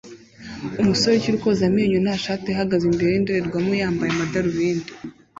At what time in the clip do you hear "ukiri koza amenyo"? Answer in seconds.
1.15-1.97